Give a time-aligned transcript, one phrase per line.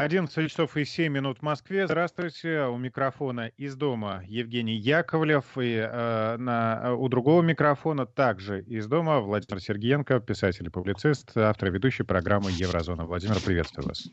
[0.00, 1.84] 11 часов и 7 минут в Москве.
[1.84, 2.62] Здравствуйте.
[2.62, 5.44] У микрофона из дома Евгений Яковлев.
[5.58, 11.68] И э, на, у другого микрофона также из дома Владимир Сергеенко, писатель и публицист, автор
[11.68, 13.04] и ведущий программы «Еврозона».
[13.04, 14.08] Владимир, приветствую вас.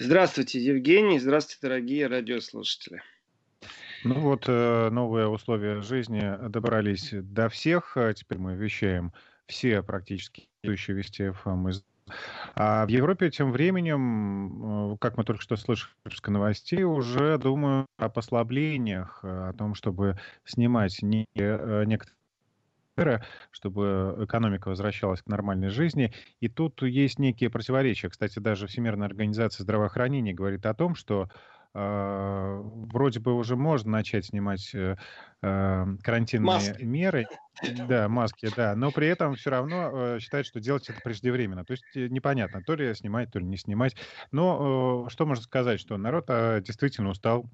[0.00, 1.20] Здравствуйте, Евгений.
[1.20, 3.00] Здравствуйте, дорогие радиослушатели.
[4.02, 7.96] Ну вот, э, новые условия жизни добрались до всех.
[8.16, 9.12] Теперь мы вещаем
[9.46, 11.84] все практически ведущие Вести ФМ из
[12.54, 17.86] а в Европе тем временем, э, как мы только что слышали из новостей, уже думаю
[17.96, 22.14] о послаблениях, о том, чтобы снимать не, э, некоторые
[23.52, 26.12] чтобы экономика возвращалась к нормальной жизни.
[26.40, 28.08] И тут есть некие противоречия.
[28.08, 31.28] Кстати, даже Всемирная организация здравоохранения говорит о том, что э,
[31.78, 34.96] вроде бы уже можно начать снимать э,
[35.42, 36.82] э карантинные маски.
[36.82, 37.26] меры.
[37.88, 38.76] Да, маски, да.
[38.76, 41.64] Но при этом все равно э, считают, что делать это преждевременно.
[41.64, 43.96] То есть э, непонятно, то ли снимать, то ли не снимать.
[44.30, 47.50] Но что можно сказать, что народ э, действительно устал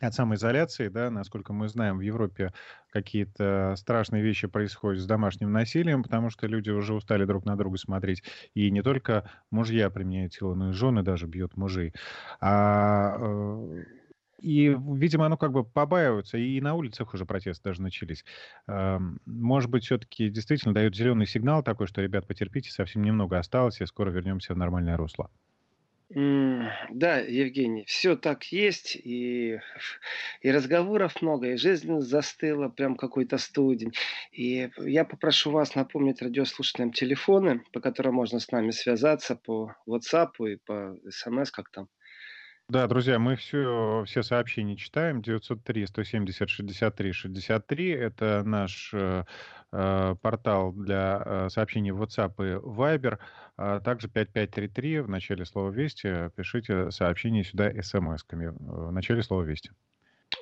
[0.00, 2.52] от самоизоляции, да, насколько мы знаем, в Европе
[2.90, 7.78] какие-то страшные вещи происходят с домашним насилием, потому что люди уже устали друг на друга
[7.78, 8.22] смотреть.
[8.54, 11.92] И не только мужья применяют силу, но и жены даже бьют мужей.
[12.40, 13.84] А, э,
[14.40, 18.24] и, видимо, оно как бы побаиваются, и на улицах уже протесты даже начались.
[18.66, 23.86] Может быть, все-таки действительно дают зеленый сигнал такой, что, ребят, потерпите, совсем немного осталось, и
[23.86, 25.30] скоро вернемся в нормальное русло.
[26.14, 29.60] Да, Евгений, все так есть, и,
[30.42, 33.92] и разговоров много, и жизнь застыла, прям какой-то студень.
[34.30, 40.32] И я попрошу вас напомнить радиослушателям телефоны, по которым можно с нами связаться по WhatsApp
[40.46, 41.88] и по смс, как там.
[42.72, 45.20] Да, друзья, мы все, все сообщения читаем.
[45.20, 47.94] 903-170-63-63.
[47.94, 49.24] Это наш э,
[49.72, 53.18] э, портал для э, сообщений в WhatsApp и Viber.
[53.58, 56.30] А также 5533 в начале слова «Вести».
[56.34, 59.72] Пишите сообщение сюда смс-ками э, в начале слова «Вести».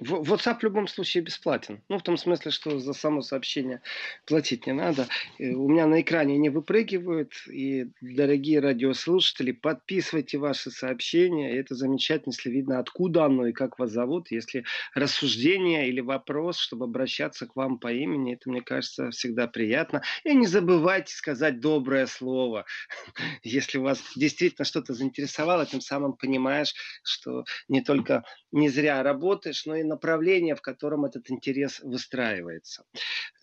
[0.00, 1.82] WhatsApp в любом случае бесплатен.
[1.88, 3.82] Ну, в том смысле, что за само сообщение
[4.26, 5.08] платить не надо.
[5.38, 7.32] У меня на экране не выпрыгивают.
[7.48, 11.54] И, дорогие радиослушатели, подписывайте ваши сообщения.
[11.56, 14.30] Это замечательно, если видно, откуда оно и как вас зовут.
[14.30, 14.64] Если
[14.94, 20.02] рассуждение или вопрос, чтобы обращаться к вам по имени, это, мне кажется, всегда приятно.
[20.25, 22.64] И не забывайте сказать доброе слово.
[23.42, 29.76] Если вас действительно что-то заинтересовало, тем самым понимаешь, что не только не зря работаешь, но
[29.76, 32.84] и направление, в котором этот интерес выстраивается.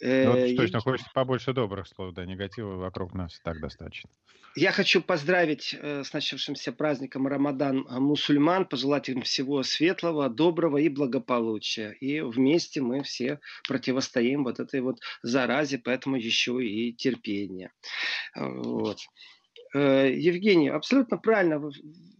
[0.01, 4.09] Ну, вот, точно, хочется побольше добрых слов, да, негатива вокруг нас так достаточно.
[4.59, 10.77] Я хочу поздравить э, с начавшимся праздником Рамадан э, мусульман, пожелать им всего светлого, доброго
[10.77, 11.91] и благополучия.
[11.91, 17.71] И вместе мы все противостоим вот этой вот заразе, поэтому еще и терпение.
[18.35, 18.97] Вот.
[19.73, 21.71] Э, Евгений, абсолютно правильно вы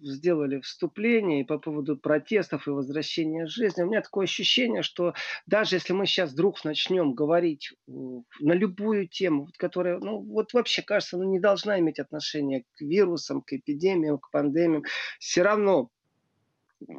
[0.02, 3.84] сделали вступление по поводу протестов и возвращения жизни.
[3.84, 5.14] У меня такое ощущение, что
[5.46, 11.18] даже если мы сейчас вдруг начнем говорить на любую тему, которая, ну, вот вообще кажется,
[11.18, 14.84] ну, не должна иметь отношения к вирусам, к эпидемиям, к пандемиям,
[15.20, 15.90] все равно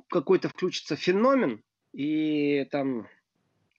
[0.09, 3.07] какой-то включится феномен, и там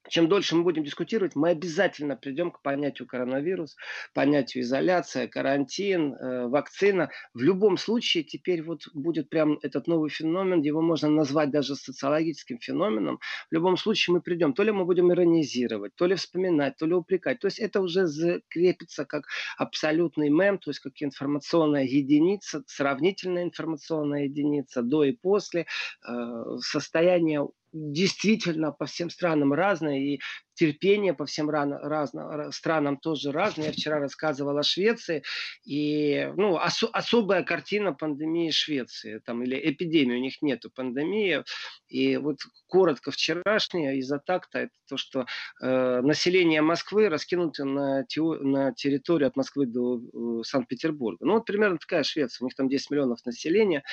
[0.09, 3.75] чем дольше мы будем дискутировать, мы обязательно придем к понятию коронавирус,
[4.13, 7.09] понятию изоляция, карантин, э, вакцина.
[7.33, 12.59] В любом случае теперь вот будет прям этот новый феномен, его можно назвать даже социологическим
[12.59, 13.19] феноменом.
[13.49, 16.93] В любом случае мы придем, то ли мы будем иронизировать, то ли вспоминать, то ли
[16.93, 17.39] упрекать.
[17.39, 19.25] То есть это уже закрепится как
[19.57, 25.65] абсолютный мем, то есть как информационная единица, сравнительная информационная единица до и после,
[26.07, 30.19] э, состояние действительно по всем странам разное, и
[30.59, 33.67] терпение по всем рано, разно, странам тоже разное.
[33.67, 35.23] Я вчера рассказывал о Швеции,
[35.63, 41.45] и ну, ос, особая картина пандемии Швеции, там, или эпидемии, у них нету пандемии.
[41.87, 45.25] И вот коротко вчерашнее из-за такта это то, что
[45.61, 51.25] э, население Москвы раскинуто на, тео, на территорию от Москвы до э, Санкт-Петербурга.
[51.25, 53.85] Ну вот примерно такая Швеция, у них там 10 миллионов населения.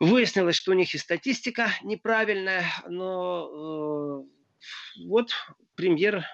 [0.00, 4.37] Выяснилось, что у них и статистика неправильная, но э,
[5.06, 5.30] вот
[5.74, 6.24] премьер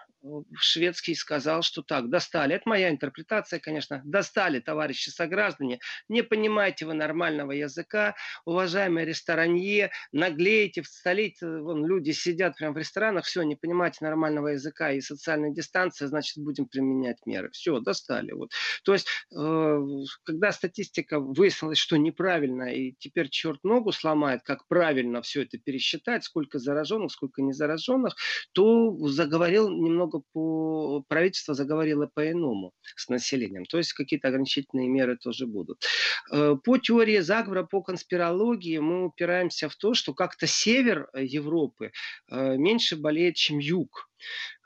[0.58, 2.54] шведский сказал, что так, достали.
[2.54, 4.02] Это моя интерпретация, конечно.
[4.04, 5.80] Достали, товарищи сограждане.
[6.08, 8.14] Не понимаете вы нормального языка.
[8.44, 11.60] Уважаемые ресторанье, наглеете в столице.
[11.60, 13.24] Вон, люди сидят прямо в ресторанах.
[13.24, 17.50] Все, не понимаете нормального языка и социальной дистанции, значит, будем применять меры.
[17.50, 18.32] Все, достали.
[18.32, 18.50] Вот.
[18.84, 19.06] То есть,
[19.36, 19.78] э,
[20.24, 26.24] когда статистика выяснилась, что неправильно, и теперь черт ногу сломает, как правильно все это пересчитать,
[26.24, 28.16] сколько зараженных, сколько незараженных,
[28.52, 31.04] то заговорил немного поскольку по...
[31.08, 33.64] правительство заговорило по-иному с населением.
[33.64, 35.84] То есть какие-то ограничительные меры тоже будут.
[36.30, 41.90] Э, по теории заговора, по конспирологии мы упираемся в то, что как-то север Европы
[42.30, 44.08] э, меньше болеет, чем юг.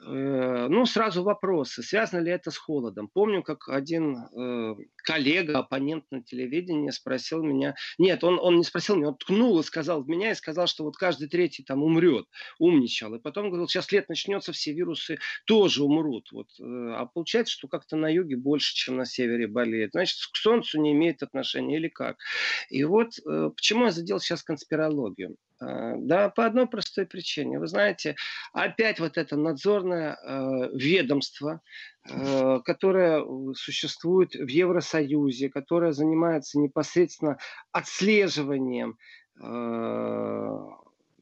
[0.00, 1.82] Э, ну, сразу вопросы.
[1.82, 3.08] Связано ли это с холодом?
[3.08, 7.74] Помню, как один э, коллега, оппонент на телевидении спросил меня...
[7.98, 10.84] Нет, он, он не спросил меня, он ткнул и сказал в меня и сказал, что
[10.84, 12.26] вот каждый третий там умрет.
[12.58, 13.14] Умничал.
[13.14, 16.30] И потом говорил, сейчас лет начнется, все вирусы тоже умрут.
[16.32, 16.48] Вот.
[16.60, 19.90] Э, а получается, что как-то на юге больше, чем на севере болеет.
[19.92, 22.18] Значит, к солнцу не имеет отношения или как?
[22.70, 25.36] И вот почему я задел сейчас конспирологию?
[25.60, 27.58] Да, по одной простой причине.
[27.58, 28.14] Вы знаете,
[28.52, 31.60] опять вот это надзорное э, ведомство,
[32.08, 33.24] э, которое
[33.54, 37.38] существует в Евросоюзе, которое занимается непосредственно
[37.72, 38.98] отслеживанием
[39.42, 40.58] э,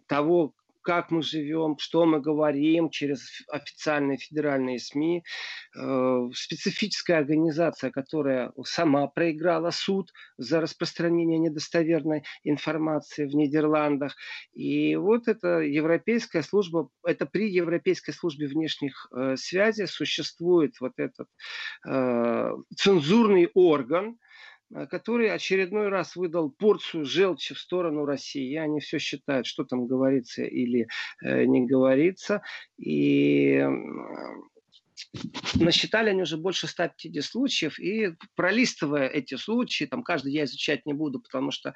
[0.07, 0.53] того,
[0.87, 5.25] как мы живем, что мы говорим через официальные федеральные СМИ.
[5.77, 14.15] Э, специфическая организация, которая сама проиграла суд за распространение недостоверной информации в Нидерландах.
[14.53, 21.27] И вот эта европейская служба, это при Европейской службе внешних э, связей существует вот этот
[21.85, 24.19] э, цензурный орган,
[24.91, 28.55] который очередной раз выдал порцию желчи в сторону России.
[28.57, 30.89] Они все считают, что там говорится или
[31.23, 32.43] э, не говорится.
[32.79, 33.65] И
[35.55, 40.95] насчитали они уже больше 150 случаев, и пролистывая эти случаи, там каждый я изучать не
[40.95, 41.75] буду, потому что э,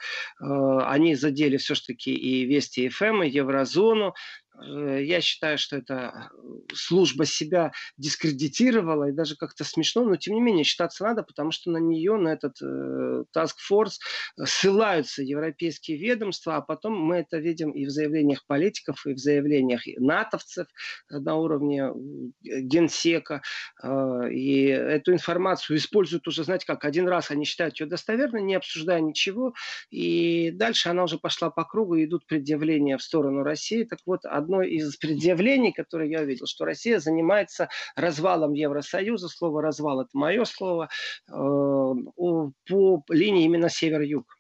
[0.87, 6.31] они задели все-таки и Вести ФМ, и Еврозону, Э, я считаю, что эта
[6.75, 11.71] служба себя дискредитировала и даже как-то смешно, но тем не менее считаться надо, потому что
[11.71, 13.99] на нее, на этот э, Task Force
[14.45, 19.83] ссылаются европейские ведомства, а потом мы это видим и в заявлениях политиков, и в заявлениях
[19.99, 20.67] натовцев
[21.09, 23.43] на уровне э, генсека.
[23.83, 28.55] Э, и эту информацию используют уже, знаете, как один раз они считают ее достоверной, не
[28.57, 29.55] обсуждая ничего,
[29.91, 33.85] и дальше она уже пошла по кругу, и идут предъявления в сторону России.
[33.85, 39.29] Так вот, одно из предъявлений, которое я увидел, что Россия занимается развалом Евросоюза.
[39.29, 40.89] Слово «развал»— это мое слово.
[41.29, 44.40] Э, по линии именно север-юг.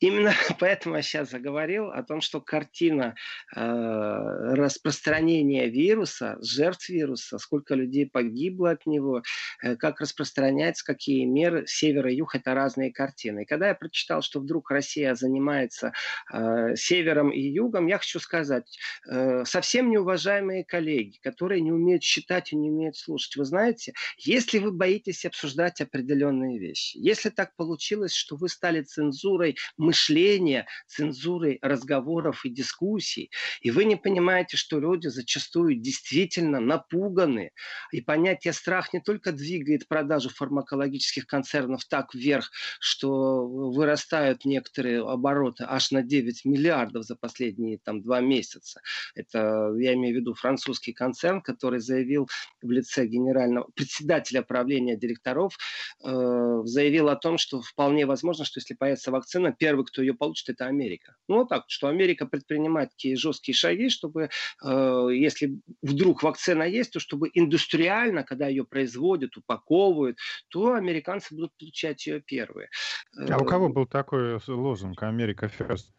[0.00, 3.14] Именно поэтому я сейчас заговорил о том, что картина
[3.54, 9.22] э, распространения вируса, жертв вируса, сколько людей погибло от него,
[9.62, 13.42] э, как распространяется, какие меры, север и юг– это разные картины.
[13.42, 15.92] И когда я прочитал, что вдруг Россия занимается
[16.32, 18.78] э, севером и югом, я хочу сказать,
[19.10, 24.58] э, совсем неуважаемые коллеги, которые не умеют считать и не умеют слушать, вы знаете, если
[24.58, 29.56] вы боитесь обсуждать определенные вещи, если так получилось, что вы стали цензурой
[29.88, 33.30] мышления, цензурой разговоров и дискуссий.
[33.62, 37.52] И вы не понимаете, что люди зачастую действительно напуганы.
[37.90, 42.50] И понятие страх не только двигает продажу фармакологических концернов так вверх,
[42.80, 48.80] что вырастают некоторые обороты аж на 9 миллиардов за последние там, два месяца.
[49.14, 52.28] Это, я имею в виду, французский концерн, который заявил
[52.60, 55.56] в лице генерального председателя правления директоров,
[56.04, 60.14] э, заявил о том, что вполне возможно, что если появится вакцина, первый первый, кто ее
[60.14, 61.14] получит, это Америка.
[61.28, 64.28] Ну, вот так, что Америка предпринимает такие жесткие шаги, чтобы,
[64.64, 71.52] э, если вдруг вакцина есть, то чтобы индустриально, когда ее производят, упаковывают, то американцы будут
[71.58, 72.68] получать ее первые.
[73.16, 75.97] А у кого был такой лозунг «Америка first»?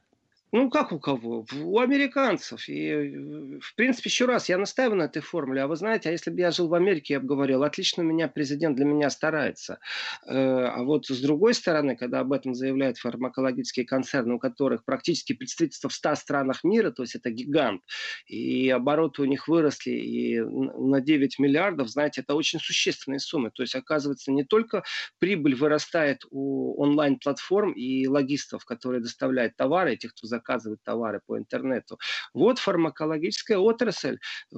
[0.51, 1.45] Ну, как у кого?
[1.61, 2.67] У американцев.
[2.69, 5.61] И, э, в принципе, еще раз, я настаиваю на этой формуле.
[5.61, 8.27] А вы знаете, а если бы я жил в Америке, я бы говорил, отлично меня
[8.27, 9.77] президент для меня старается.
[10.25, 15.33] Э, а вот с другой стороны, когда об этом заявляют фармакологические концерны, у которых практически
[15.33, 17.83] представительство в 100 странах мира, то есть это гигант,
[18.25, 23.51] и обороты у них выросли и на 9 миллиардов, знаете, это очень существенные суммы.
[23.51, 24.83] То есть, оказывается, не только
[25.19, 31.99] прибыль вырастает у онлайн-платформ и логистов, которые доставляют товары, этих, кто заказывать товары по интернету.
[32.33, 34.55] Вот фармакологическая отрасль, э,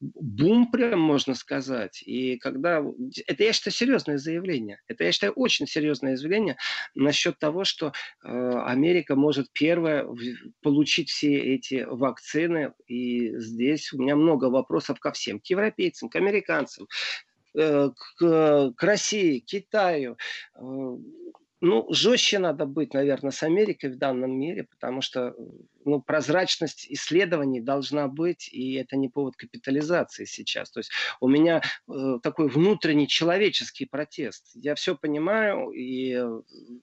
[0.00, 2.02] бум прям можно сказать.
[2.04, 2.84] И когда...
[3.26, 4.80] Это, я считаю, серьезное заявление.
[4.88, 6.56] Это, я считаю, очень серьезное заявление
[6.94, 10.06] насчет того, что э, Америка может первая
[10.62, 12.72] получить все эти вакцины.
[12.86, 15.40] И здесь у меня много вопросов ко всем.
[15.40, 16.88] К европейцам, к американцам,
[17.54, 20.16] э, к, к России, Китаю,
[21.60, 25.34] ну, жестче надо быть, наверное, с Америкой в данном мире, потому что
[25.84, 30.70] ну, прозрачность исследований должна быть, и это не повод капитализации сейчас.
[30.70, 30.90] То есть
[31.20, 34.50] у меня э, такой внутренний человеческий протест.
[34.54, 36.18] Я все понимаю, и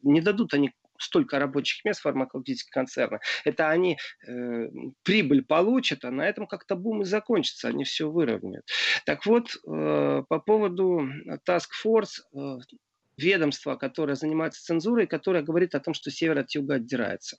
[0.03, 4.67] не дадут они столько рабочих мест фармакологических концернов, это они э,
[5.03, 8.67] прибыль получат, а на этом как-то бум и закончится, они все выровняют.
[9.05, 11.07] Так вот, э, по поводу
[11.47, 12.57] Task Force, э,
[13.17, 17.37] ведомства, которое занимается цензурой, которое говорит о том, что север от юга отдирается.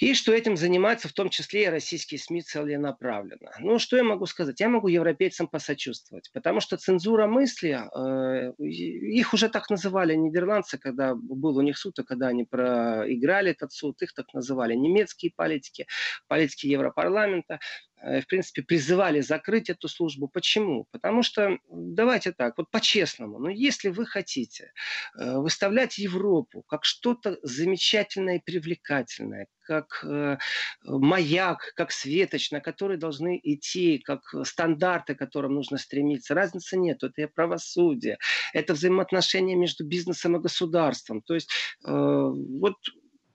[0.00, 3.52] И что этим занимаются в том числе и российские СМИ целенаправленно.
[3.60, 4.60] Ну, что я могу сказать?
[4.60, 11.14] Я могу европейцам посочувствовать, потому что цензура мысли, э, их уже так называли нидерландцы, когда
[11.14, 15.86] был у них суд, и когда они проиграли этот суд, их так называли немецкие политики,
[16.28, 17.58] политики Европарламента.
[18.02, 20.28] Э, в принципе, призывали закрыть эту службу.
[20.28, 20.86] Почему?
[20.90, 24.72] Потому что, давайте так, вот по-честному, но если вы хотите
[25.18, 30.36] э, выставлять Европу как что-то замечательное и привлекательное, как э,
[30.84, 36.34] маяк, как светоч, на который должны идти, как стандарты, к которым нужно стремиться.
[36.34, 37.02] Разницы нет.
[37.02, 38.18] Это правосудие,
[38.52, 41.22] это взаимоотношения между бизнесом и государством.
[41.22, 41.50] То есть
[41.84, 42.76] э, вот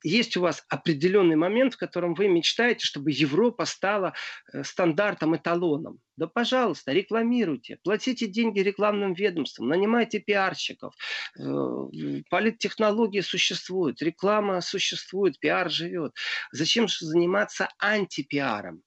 [0.04, 4.14] есть у вас определенный момент, в котором вы мечтаете, чтобы Европа стала
[4.52, 6.00] э, стандартом, эталоном.
[6.22, 10.94] Да, пожалуйста, рекламируйте, платите деньги рекламным ведомствам, нанимайте пиарщиков.
[11.36, 11.88] Э,
[12.30, 16.14] политтехнологии существуют, реклама существует, пиар живет.
[16.52, 18.84] Зачем же заниматься антипиаром?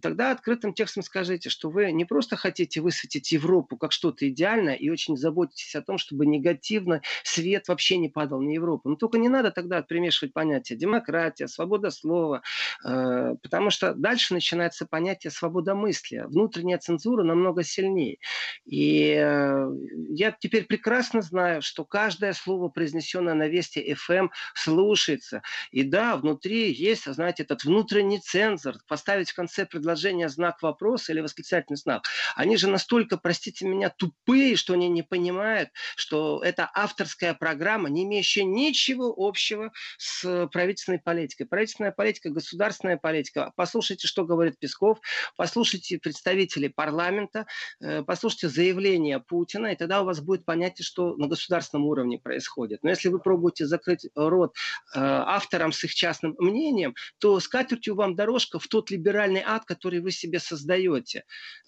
[0.00, 4.88] Тогда открытым текстом скажите, что вы не просто хотите высветить Европу как что-то идеальное и
[4.88, 8.88] очень заботитесь о том, чтобы негативно свет вообще не падал на Европу.
[8.88, 12.40] Но только не надо тогда примешивать понятия демократия, свобода слова,
[12.86, 18.18] э, потому что дальше начинается понятие свобода мысли, внутренняя внутренняя цензура намного сильнее.
[18.64, 19.70] И э,
[20.10, 25.42] я теперь прекрасно знаю, что каждое слово, произнесенное на Вести FM, эм, слушается.
[25.70, 28.76] И да, внутри есть, знаете, этот внутренний цензор.
[28.86, 32.04] Поставить в конце предложения знак вопроса или восклицательный знак.
[32.36, 38.04] Они же настолько, простите меня, тупые, что они не понимают, что это авторская программа, не
[38.04, 41.44] имеющая ничего общего с правительственной политикой.
[41.44, 43.52] Правительственная политика, государственная политика.
[43.56, 44.98] Послушайте, что говорит Песков,
[45.36, 47.46] послушайте представителей представителей парламента,
[47.80, 52.82] э, послушайте заявление Путина, и тогда у вас будет понятие, что на государственном уровне происходит.
[52.82, 54.54] Но если вы пробуете закрыть рот
[54.94, 59.64] э, авторам с их частным мнением, то с катертью вам дорожка в тот либеральный ад,
[59.64, 61.24] который вы себе создаете.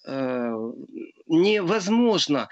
[0.06, 0.52] Э,
[1.26, 2.48] невозможно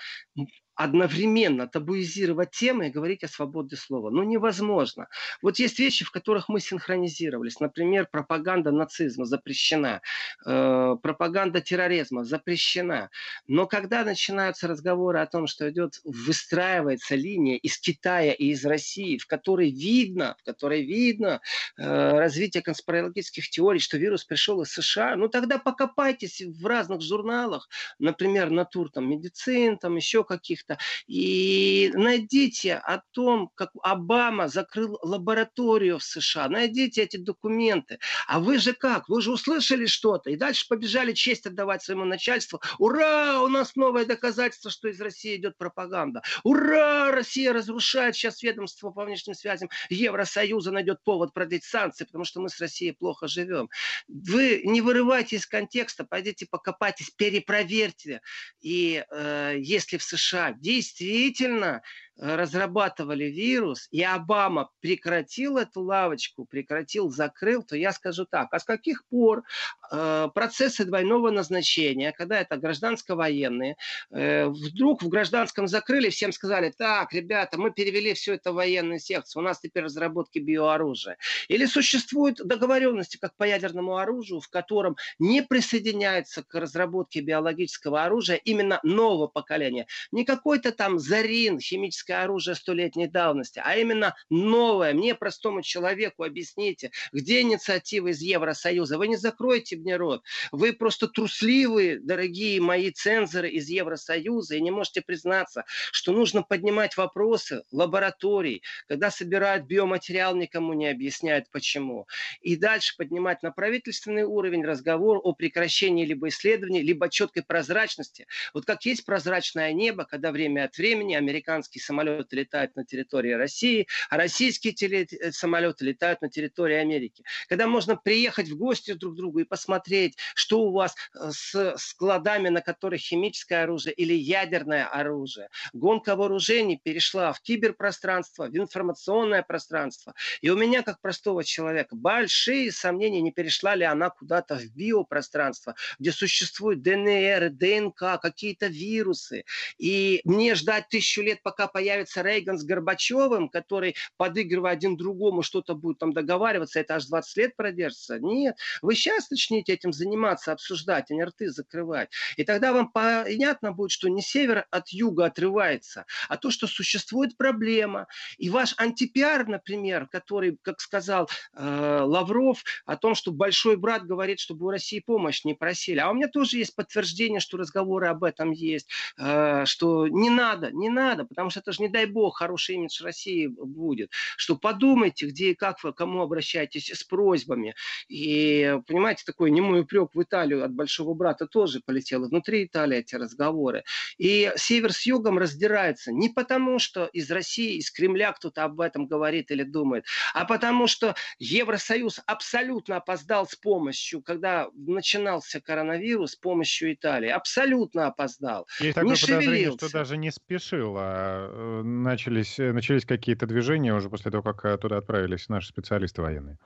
[0.81, 4.09] одновременно табуизировать темы и говорить о свободе слова.
[4.09, 5.09] Ну, невозможно.
[5.43, 7.61] Вот есть вещи, в которых мы синхронизировались.
[7.61, 10.01] Например, пропаганда нацизма запрещена,
[10.47, 13.11] э, пропаганда терроризма запрещена.
[13.47, 19.19] Но когда начинаются разговоры о том, что идет, выстраивается линия из Китая и из России,
[19.19, 21.43] в которой видно, в которой видно
[21.77, 27.69] э, развитие конспирологических теорий, что вирус пришел из США, ну, тогда покопайтесь в разных журналах,
[27.99, 30.79] например, натур там медицин, там еще каких-то проекта.
[31.07, 36.49] И найдите о том, как Обама закрыл лабораторию в США.
[36.49, 37.99] Найдите эти документы.
[38.27, 39.09] А вы же как?
[39.09, 40.31] Вы же услышали что-то.
[40.31, 42.61] И дальше побежали честь отдавать своему начальству.
[42.79, 43.41] Ура!
[43.43, 46.23] У нас новое доказательство, что из России идет пропаганда.
[46.45, 47.11] Ура!
[47.11, 52.49] Россия разрушает сейчас ведомство по внешним связям Евросоюза найдет повод продлить санкции, потому что мы
[52.49, 53.69] с Россией плохо живем.
[54.09, 58.21] Вы не вырывайте из контекста, пойдите покопайтесь, перепроверьте.
[58.61, 61.83] И э, если в США действительно
[62.21, 68.65] разрабатывали вирус, и Обама прекратил эту лавочку, прекратил, закрыл, то я скажу так, а с
[68.65, 69.43] каких пор
[69.91, 73.77] э, процессы двойного назначения, когда это гражданско-военные,
[74.11, 79.01] э, вдруг в гражданском закрыли, всем сказали, так, ребята, мы перевели все это в военную
[79.01, 81.17] секцию, у нас теперь разработки биооружия.
[81.49, 88.37] Или существуют договоренности, как по ядерному оружию, в котором не присоединяется к разработке биологического оружия
[88.37, 89.87] именно нового поколения.
[90.13, 94.95] Не какой-то там Зарин, химическое химическое оружие столетней давности, а именно новое.
[94.95, 98.99] Мне, простому человеку, объясните, где инициатива из Евросоюза?
[98.99, 100.23] Вы не закроете мне рот.
[100.53, 106.97] Вы просто трусливые, дорогие мои цензоры из Евросоюза, и не можете признаться, что нужно поднимать
[106.97, 112.07] вопросы лабораторий, когда собирают биоматериал, никому не объясняют почему.
[112.41, 118.27] И дальше поднимать на правительственный уровень разговор о прекращении либо исследований, либо четкой прозрачности.
[118.55, 123.33] Вот как есть прозрачное небо, когда время от времени американский самолет самолеты летают на территории
[123.33, 127.25] России, а российские теле- э, самолеты летают на территории Америки.
[127.49, 131.75] Когда можно приехать в гости друг к другу и посмотреть, что у вас э, с
[131.77, 135.49] складами, на которых химическое оружие или ядерное оружие.
[135.73, 140.15] Гонка вооружений перешла в киберпространство, в информационное пространство.
[140.41, 145.75] И у меня, как простого человека, большие сомнения, не перешла ли она куда-то в биопространство,
[145.99, 149.45] где существует ДНР, ДНК, какие-то вирусы.
[149.79, 155.43] И мне ждать тысячу лет, пока появится появится Рейган с Горбачевым, который, подыгрывая один другому,
[155.43, 158.21] что-то будет там договариваться, это аж 20 лет продержится.
[158.21, 162.11] Нет, вы сейчас начнете этим заниматься, обсуждать, а не рты закрывать.
[162.37, 167.37] И тогда вам понятно будет, что не север от юга отрывается, а то, что существует
[167.37, 168.07] проблема.
[168.39, 174.39] И ваш антипиар, например, который, как сказал э, Лавров, о том, что большой брат говорит,
[174.39, 175.99] чтобы у России помощь не просили.
[175.99, 180.71] А у меня тоже есть подтверждение, что разговоры об этом есть, э, что не надо,
[180.71, 184.11] не надо, потому что это же, не дай бог, хороший имидж России будет.
[184.37, 187.75] Что подумайте, где и как вы, кому обращаетесь с просьбами.
[188.09, 192.29] И, понимаете, такой немой упрек в Италию от большого брата тоже полетел.
[192.29, 193.85] внутри Италии эти разговоры.
[194.19, 199.07] И север с югом раздирается не потому, что из России, из Кремля кто-то об этом
[199.07, 206.37] говорит или думает, а потому что Евросоюз абсолютно опоздал с помощью, когда начинался коронавирус, с
[206.37, 207.29] помощью Италии.
[207.29, 208.67] Абсолютно опоздал.
[208.81, 214.09] Есть такое не подозрение, что даже не спешил, а начались, э, начались какие-то движения уже
[214.09, 216.59] после того, как э, туда отправились наши специалисты военные.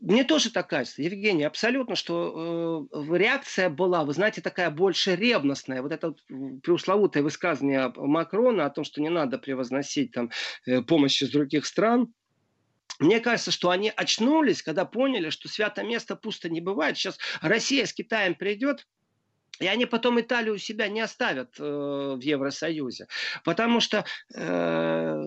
[0.00, 5.82] Мне тоже так кажется, Евгений, абсолютно, что э, реакция была, вы знаете, такая больше ревностная.
[5.82, 6.14] Вот это
[6.62, 10.30] преусловутое высказывание Макрона о том, что не надо превозносить там,
[10.66, 12.12] э, помощь из других стран.
[12.98, 16.96] Мне кажется, что они очнулись, когда поняли, что свято место пусто не бывает.
[16.96, 18.86] Сейчас Россия с Китаем придет,
[19.60, 23.06] и они потом Италию у себя не оставят э, в Евросоюзе.
[23.44, 25.22] Потому что э,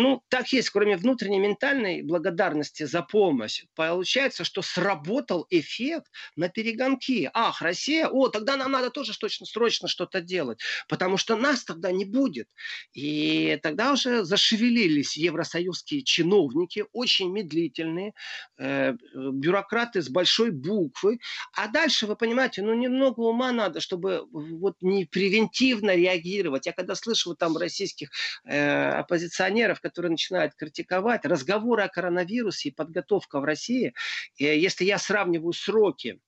[0.00, 7.30] ну, так есть, кроме внутренней ментальной благодарности за помощь, получается, что сработал эффект на перегонки.
[7.34, 11.92] Ах, Россия, о, тогда нам надо тоже точно, срочно что-то делать, потому что нас тогда
[11.92, 12.48] не будет.
[12.94, 18.12] И тогда уже зашевелились евросоюзские чиновники, очень медлительные,
[18.58, 21.18] э, бюрократы с большой буквы.
[21.52, 26.66] А дальше, вы понимаете, ну, немного ума надо, чтобы вот не превентивно реагировать.
[26.66, 28.10] Я когда слышу там российских
[28.44, 33.92] э, оппозиционеров, которые начинают критиковать, разговоры о коронавирусе и подготовка в России,
[34.38, 36.20] если я сравниваю сроки,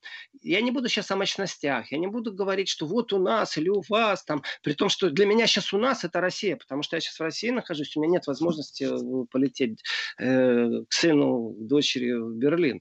[0.42, 3.68] я не буду сейчас о мощностях, я не буду говорить, что вот у нас или
[3.68, 6.96] у вас, там, при том, что для меня сейчас у нас это Россия, потому что
[6.96, 9.82] я сейчас в России нахожусь, у меня нет возможности э, полететь
[10.18, 12.80] э, к сыну, дочери в Берлин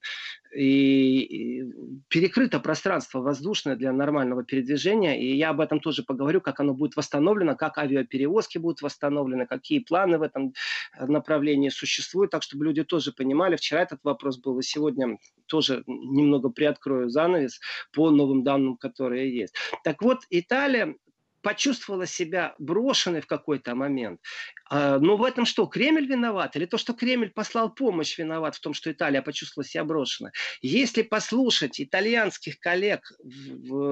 [0.55, 1.63] и
[2.09, 6.95] перекрыто пространство воздушное для нормального передвижения, и я об этом тоже поговорю, как оно будет
[6.95, 10.53] восстановлено, как авиаперевозки будут восстановлены, какие планы в этом
[10.99, 13.55] направлении существуют, так чтобы люди тоже понимали.
[13.55, 17.59] Вчера этот вопрос был, и сегодня тоже немного приоткрою занавес
[17.93, 19.55] по новым данным, которые есть.
[19.83, 20.95] Так вот, Италия
[21.41, 24.19] почувствовала себя брошенной в какой-то момент.
[24.69, 26.55] А, но в этом что, Кремль виноват?
[26.55, 30.31] Или то, что Кремль послал помощь, виноват в том, что Италия почувствовала себя брошенной?
[30.61, 33.11] Если послушать итальянских коллег,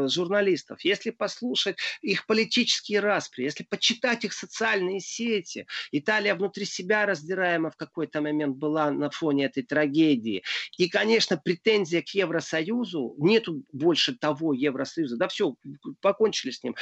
[0.08, 7.72] журналистов, если послушать их политические распри, если почитать их социальные сети, Италия внутри себя раздираема
[7.72, 10.44] в какой-то момент была на фоне этой трагедии.
[10.78, 15.56] И, конечно, претензия к Евросоюзу, нету больше того Евросоюза, да все,
[16.02, 16.76] покончили с ним.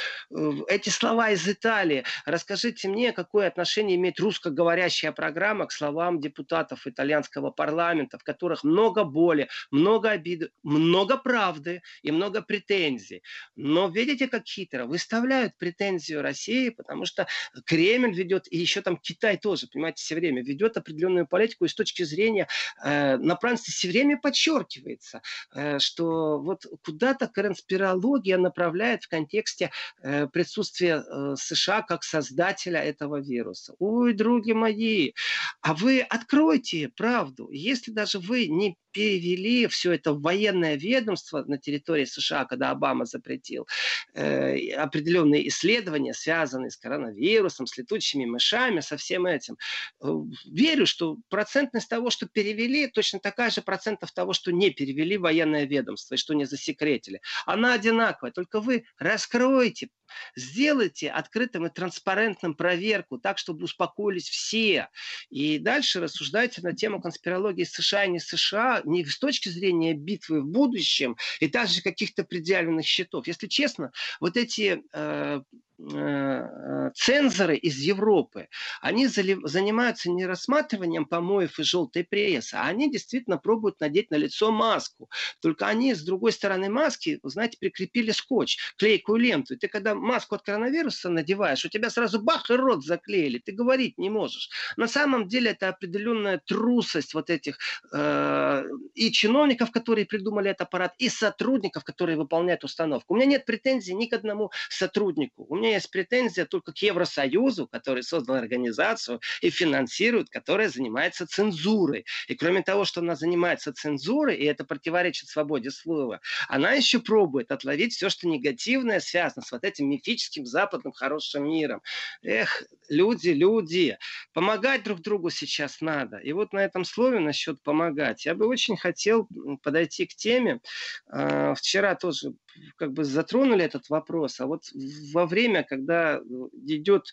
[0.66, 7.50] Эти слова из Италии, расскажите мне, какое отношение имеет русскоговорящая программа к словам депутатов итальянского
[7.50, 13.22] парламента, в которых много боли, много обиды, много правды и много претензий.
[13.56, 17.26] Но видите, как хитро, выставляют претензию России, потому что
[17.64, 21.74] Кремль ведет, и еще там Китай тоже, понимаете, все время ведет определенную политику, и с
[21.74, 22.48] точки зрения
[22.84, 25.22] э, направленности все время подчеркивается,
[25.54, 29.70] э, что вот куда-то конспирология направляет в контексте
[30.02, 33.74] э, присутствия э, США как создателя этого вируса.
[33.78, 35.12] Ой, други мои,
[35.60, 37.50] а вы откройте правду.
[37.52, 43.04] Если даже вы не перевели все это в военное ведомство на территории США, когда Обама
[43.04, 43.66] запретил
[44.14, 49.56] э, определенные исследования, связанные с коронавирусом, с летучими мышами, со всем этим.
[50.00, 50.08] Э,
[50.46, 55.66] верю, что процентность того, что перевели, точно такая же процентов того, что не перевели военное
[55.66, 57.20] ведомство и что не засекретили.
[57.46, 59.90] Она одинаковая, только вы раскройте,
[60.38, 64.88] сделайте открытым и транспарентным проверку, так, чтобы успокоились все.
[65.30, 70.42] И дальше рассуждайте на тему конспирологии США и не США, не с точки зрения битвы
[70.42, 73.26] в будущем и также каких-то предъявленных счетов.
[73.26, 75.42] Если честно, вот эти Э,
[75.78, 78.48] цензоры из Европы,
[78.80, 84.50] они занимаются не рассматриванием помоев и желтой прессы, а они действительно пробуют надеть на лицо
[84.50, 85.08] маску.
[85.40, 89.54] Только они с другой стороны маски, знаете, прикрепили скотч, клейкую ленту.
[89.54, 93.52] И ты когда маску от коронавируса надеваешь, у тебя сразу бах и рот заклеили, ты
[93.52, 94.50] говорить не можешь.
[94.76, 97.58] На самом деле это определенная трусость вот этих
[97.92, 98.64] э,
[98.94, 103.14] и чиновников, которые придумали этот аппарат, и сотрудников, которые выполняют установку.
[103.14, 105.46] У меня нет претензий ни к одному сотруднику.
[105.48, 111.26] У меня меня есть претензия только к Евросоюзу, который создал организацию и финансирует, которая занимается
[111.26, 112.06] цензурой.
[112.26, 117.52] И кроме того, что она занимается цензурой, и это противоречит свободе слова, она еще пробует
[117.52, 121.82] отловить все, что негативное связано с вот этим мифическим западным хорошим миром.
[122.22, 123.98] Эх, люди, люди,
[124.32, 126.16] помогать друг другу сейчас надо.
[126.18, 128.24] И вот на этом слове насчет помогать.
[128.24, 129.28] Я бы очень хотел
[129.62, 130.60] подойти к теме.
[131.08, 132.32] А, вчера тоже
[132.76, 134.64] как бы затронули этот вопрос, а вот
[135.12, 136.20] во время, когда
[136.66, 137.06] идет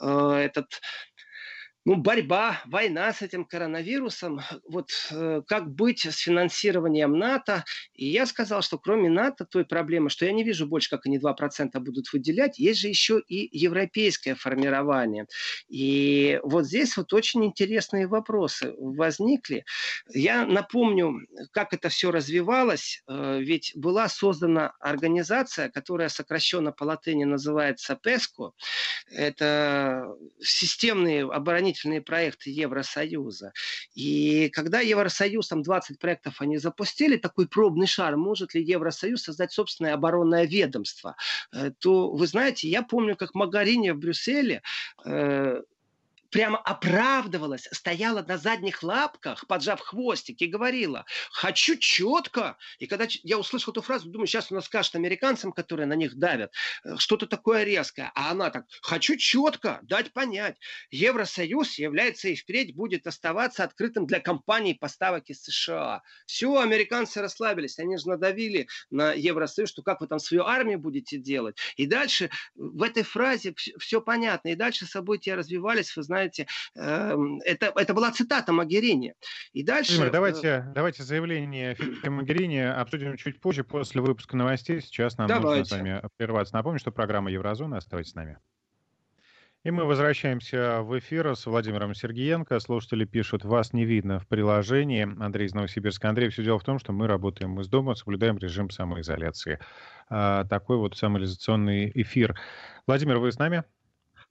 [0.00, 0.80] э, этот
[1.84, 7.64] ну, борьба, война с этим коронавирусом, вот э, как быть с финансированием НАТО.
[7.94, 11.18] И я сказал, что кроме НАТО той проблемы, что я не вижу больше, как они
[11.18, 15.26] 2% будут выделять, есть же еще и европейское формирование.
[15.68, 19.64] И вот здесь вот очень интересные вопросы возникли.
[20.14, 23.02] Я напомню, как это все развивалось.
[23.08, 28.52] Э, ведь была создана организация, которая сокращенно по латыни называется ПЕСКО.
[29.10, 33.52] Это системные оборонительные оборонительные проекты Евросоюза.
[33.94, 39.52] И когда Евросоюз, там 20 проектов они запустили, такой пробный шар, может ли Евросоюз создать
[39.52, 41.16] собственное оборонное ведомство,
[41.52, 44.62] э, то, вы знаете, я помню, как Магарини в Брюсселе
[45.04, 45.62] э,
[46.32, 52.56] прямо оправдывалась, стояла на задних лапках, поджав хвостик и говорила, хочу четко.
[52.78, 56.52] И когда я услышал эту фразу, думаю, сейчас она скажет американцам, которые на них давят,
[56.84, 58.10] э, что-то такое резкое.
[58.14, 60.56] А она так, хочу четко дать понять,
[60.90, 66.02] Евросоюз является и впредь будет оставаться открытым для компаний поставок из США.
[66.24, 71.18] Все, американцы расслабились, они же надавили на Евросоюз, что как вы там свою армию будете
[71.18, 71.58] делать.
[71.76, 74.48] И дальше в этой фразе все понятно.
[74.48, 79.14] И дальше события развивались, вы знаете, знаете, эм, это, это была цитата Магерини.
[79.52, 79.92] И дальше...
[79.92, 84.80] Владимир, э, давайте, давайте заявление Магерини обсудим чуть позже, после выпуска новостей.
[84.80, 85.46] Сейчас нам давайте.
[85.48, 86.54] нужно с вами прерваться.
[86.54, 87.78] Напомню, что программа Еврозона.
[87.78, 88.38] Оставайтесь с нами.
[89.64, 92.58] И мы возвращаемся в эфир с Владимиром Сергеенко.
[92.58, 95.02] Слушатели пишут, вас не видно в приложении.
[95.02, 96.08] Андрей из Новосибирска.
[96.08, 99.60] Андрей, все дело в том, что мы работаем из дома, соблюдаем режим самоизоляции.
[100.08, 102.36] А, такой вот самоизоляционный эфир.
[102.88, 103.62] Владимир, вы с нами?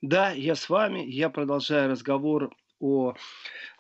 [0.02, 1.00] Да, я с вами.
[1.00, 3.14] Я продолжаю разговор о,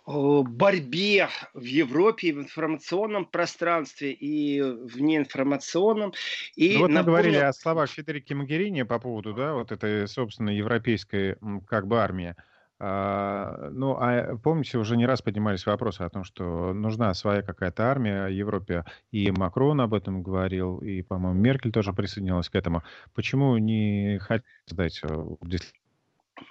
[0.05, 6.13] о борьбе в Европе, в информационном пространстве и в неинформационном.
[6.55, 6.97] И ну, вот напомню...
[6.97, 11.99] мы говорили о словах Федерики Магерини по поводу, да, вот этой, собственно, европейской как бы
[11.99, 12.35] армии.
[12.83, 17.83] А, ну, а помните, уже не раз поднимались вопросы о том, что нужна своя какая-то
[17.83, 22.81] армия Европе, и Макрон об этом говорил, и, по-моему, Меркель тоже присоединилась к этому.
[23.13, 24.99] Почему не хотят дать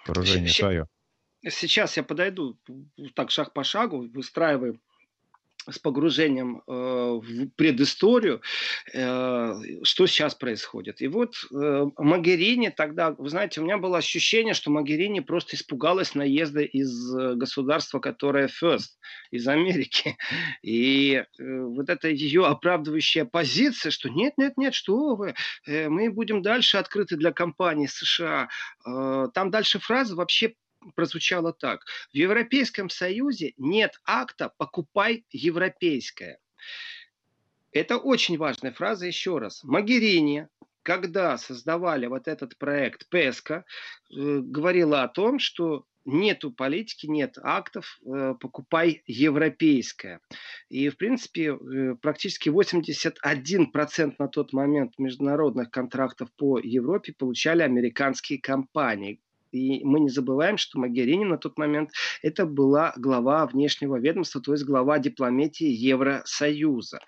[0.07, 0.87] вооружение свое.
[1.42, 2.59] Сейчас я подойду
[3.14, 4.81] так шаг по шагу, выстраиваю
[5.70, 8.42] с погружением э, в предысторию,
[8.92, 11.00] э, что сейчас происходит.
[11.00, 16.14] И вот э, Магерини тогда, вы знаете, у меня было ощущение, что Магерини просто испугалась
[16.14, 18.90] наезда из э, государства, которое first,
[19.30, 20.16] из Америки.
[20.62, 25.35] И э, вот эта ее оправдывающая позиция, что нет, нет, нет, что вы,
[25.66, 28.48] э, мы будем дальше открыты для компаний США.
[28.87, 30.54] Э, там дальше фраза вообще
[30.94, 31.84] прозвучало так.
[32.12, 36.38] В Европейском Союзе нет акта «покупай европейское».
[37.72, 39.62] Это очень важная фраза еще раз.
[39.62, 40.48] Магерини,
[40.82, 43.64] когда создавали вот этот проект ПЕСКО,
[44.10, 50.20] э, говорила о том, что нету политики, нет актов, э, покупай европейское.
[50.68, 58.40] И, в принципе, э, практически 81% на тот момент международных контрактов по Европе получали американские
[58.40, 59.20] компании.
[59.52, 61.90] И мы не забываем, что Магерини на тот момент
[62.22, 67.00] это была глава внешнего ведомства, то есть глава дипломатии Евросоюза.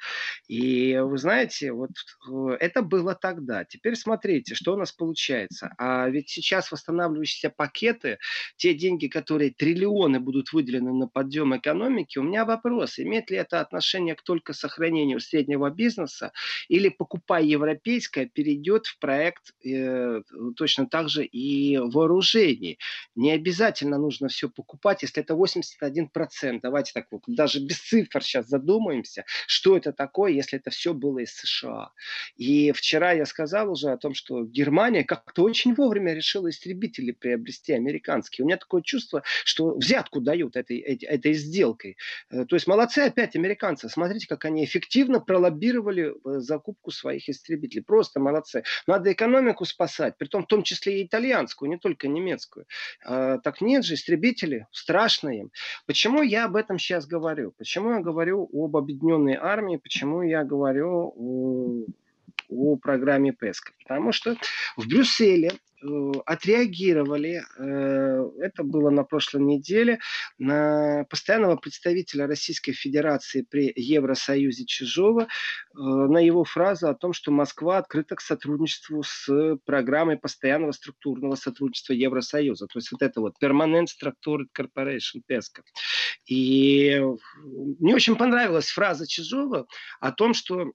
[0.49, 1.91] И вы знаете, вот
[2.29, 3.65] э, это было тогда.
[3.65, 5.73] Теперь смотрите, что у нас получается.
[5.79, 8.19] А ведь сейчас восстанавливающиеся пакеты,
[8.57, 13.61] те деньги, которые триллионы будут выделены на подъем экономики, у меня вопрос, имеет ли это
[13.61, 16.33] отношение к только сохранению среднего бизнеса
[16.69, 20.23] или покупая европейское перейдет в проект э,
[20.57, 22.79] точно так же и вооружение вооружений.
[23.15, 26.61] Не обязательно нужно все покупать, если это 81%.
[26.63, 31.21] Давайте так вот, даже без цифр сейчас задумаемся, что это такое, если это все было
[31.21, 31.91] из США.
[32.37, 37.73] И вчера я сказал уже о том, что Германия как-то очень вовремя решила истребители приобрести
[37.73, 38.45] американские.
[38.45, 41.97] У меня такое чувство, что взятку дают этой, этой, этой сделкой.
[42.31, 43.89] Э, то есть молодцы опять американцы.
[43.89, 47.83] Смотрите, как они эффективно пролоббировали э, закупку своих истребителей.
[47.83, 48.65] Просто молодцы.
[48.87, 52.67] Надо экономику спасать, при том в том числе и итальянскую, не только немецкую немецкую.
[53.05, 55.51] А, так нет же, истребители, страшно им.
[55.87, 57.53] Почему я об этом сейчас говорю?
[57.59, 59.77] Почему я говорю об объединенной армии?
[59.77, 61.85] Почему я говорю о,
[62.49, 63.73] о программе ПЕСКО?
[63.83, 64.37] Потому что
[64.77, 65.53] в Брюсселе
[66.27, 69.99] отреагировали, э, это было на прошлой неделе,
[70.39, 75.29] на постоянного представителя Российской Федерации при Евросоюзе Чижова,
[75.75, 81.93] на его фразу о том, что Москва открыта к сотрудничеству с программой постоянного структурного сотрудничества
[81.93, 82.67] Евросоюза.
[82.67, 85.63] То есть вот это вот Permanent Structured Corporation, PESCO.
[86.27, 87.03] И
[87.81, 89.67] мне очень понравилась фраза Чижова
[90.01, 90.73] о том, что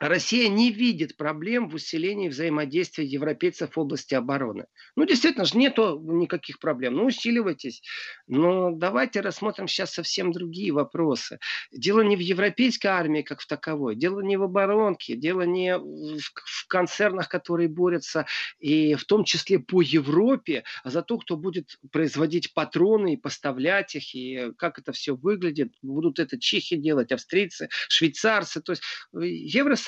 [0.00, 4.64] Россия не видит проблем в усилении взаимодействия европейцев в области обороны.
[4.96, 6.94] Ну, действительно же, нету никаких проблем.
[6.94, 7.82] Ну, усиливайтесь.
[8.26, 11.38] Но давайте рассмотрим сейчас совсем другие вопросы.
[11.70, 13.94] Дело не в европейской армии, как в таковой.
[13.94, 15.16] Дело не в оборонке.
[15.16, 18.24] Дело не в концернах, которые борются,
[18.58, 23.94] и в том числе по Европе, а за то, кто будет производить патроны и поставлять
[23.96, 25.74] их, и как это все выглядит.
[25.82, 28.62] Будут это чехи делать, австрийцы, швейцарцы.
[28.62, 28.82] То есть
[29.12, 29.26] э,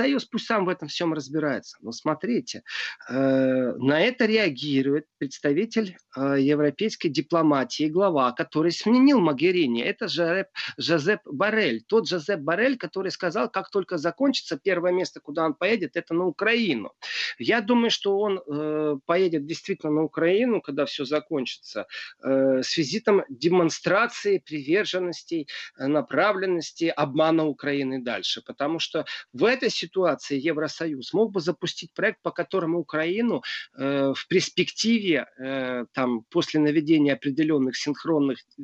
[0.04, 1.78] Евросоюз Союз пусть сам в этом всем разбирается.
[1.80, 2.62] Но смотрите,
[3.08, 9.82] э, на это реагирует представитель э, европейской дипломатии, глава, который сменил Магерини.
[9.82, 11.82] Это Жозеп, Жозеп Барель.
[11.86, 16.26] Тот Жозеп Барель, который сказал, как только закончится, первое место, куда он поедет, это на
[16.26, 16.92] Украину.
[17.38, 21.86] Я думаю, что он э, поедет действительно на Украину, когда все закончится,
[22.22, 25.46] с визитом демонстрации приверженности,
[25.78, 28.42] направленности, обмана Украины дальше.
[28.42, 33.42] Потому что в этой ситуации ситуации Евросоюз мог бы запустить проект, по которому Украину
[33.78, 38.62] э, в перспективе, э, там, после наведения определенных синхронных э,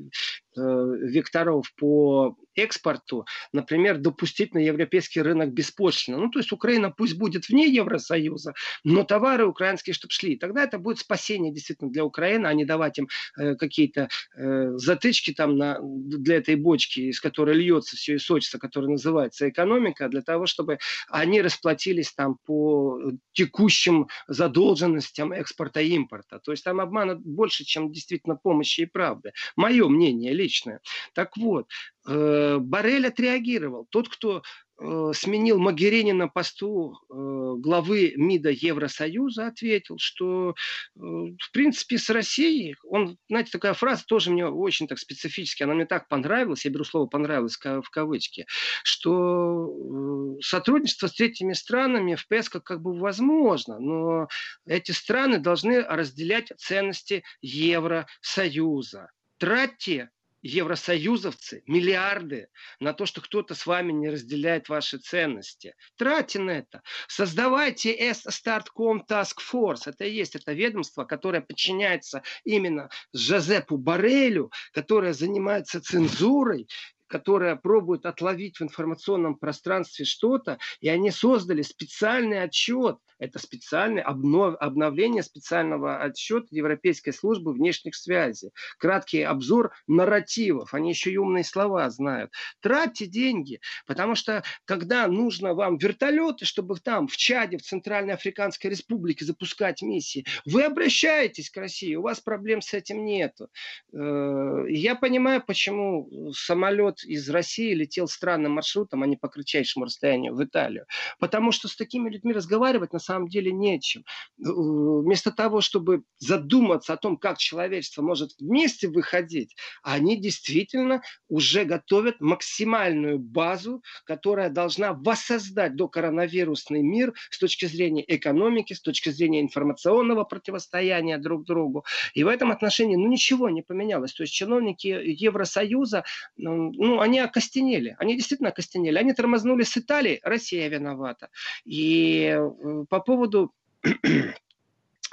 [0.58, 6.18] векторов по экспорту, например, допустить на европейский рынок беспошлино.
[6.18, 10.36] Ну, то есть Украина пусть будет вне Евросоюза, но товары украинские, чтобы шли.
[10.36, 15.32] Тогда это будет спасение действительно для Украины, а не давать им э, какие-то э, затычки
[15.32, 20.22] там на, для этой бочки, из которой льется все и сочится, которая называется экономика, для
[20.22, 23.00] того, чтобы они расплатились там по
[23.32, 26.40] текущим задолженностям экспорта и импорта.
[26.40, 29.32] То есть там обмана больше, чем действительно помощи и правды.
[29.56, 30.80] Мое мнение личное.
[31.12, 31.66] Так вот,
[32.08, 33.86] Э, Барель отреагировал.
[33.90, 34.42] Тот, кто
[34.80, 37.14] э, сменил Магерини на посту э,
[37.58, 40.54] главы МИДа Евросоюза, ответил, что
[40.94, 45.84] в принципе с Россией, он, знаете, такая фраза тоже мне очень так специфически, она мне
[45.84, 48.46] так понравилась, я беру слово понравилось в кавычки,
[48.84, 54.28] что сотрудничество с третьими странами в ПЭСКО как бы возможно, но
[54.66, 59.10] эти страны должны разделять ценности Евросоюза.
[59.38, 60.10] Тратьте
[60.42, 62.48] евросоюзовцы миллиарды
[62.80, 65.74] на то, что кто-то с вами не разделяет ваши ценности.
[65.96, 66.82] Тратьте на это.
[67.08, 69.82] Создавайте S-Start.com Task Force.
[69.86, 76.68] Это и есть это ведомство, которое подчиняется именно Жозепу Барелю, которое занимается цензурой,
[77.08, 82.98] которая пробует отловить в информационном пространстве что-то, и они создали специальный отчет.
[83.18, 88.50] Это специальное обнов, обновление специального отчета Европейской службы внешних связей.
[88.78, 90.74] Краткий обзор нарративов.
[90.74, 92.32] Они еще и умные слова знают.
[92.60, 98.70] Тратьте деньги, потому что когда нужно вам вертолеты, чтобы там в Чаде, в Центральной Африканской
[98.70, 103.48] Республике запускать миссии, вы обращаетесь к России, у вас проблем с этим нету.
[103.92, 110.34] Э, я понимаю, почему самолет из России летел странным маршрутом, а не по кратчайшему расстоянию
[110.34, 110.86] в Италию.
[111.18, 114.04] Потому что с такими людьми разговаривать на самом деле нечем.
[114.38, 121.64] Э, вместо того, чтобы задуматься о том, как человечество может вместе выходить, они действительно уже
[121.64, 129.10] готовят максимальную базу, которая должна воссоздать до коронавирусный мир с точки зрения экономики, с точки
[129.10, 131.84] зрения информационного противостояния друг другу.
[132.14, 134.12] И в этом отношении ну, ничего не поменялось.
[134.12, 136.04] То есть чиновники Евросоюза
[136.36, 137.96] ну, ну, они окостенели.
[137.98, 138.98] Они действительно окостенели.
[138.98, 141.28] Они тормознули с Италией, Россия виновата.
[141.64, 143.52] И э, по поводу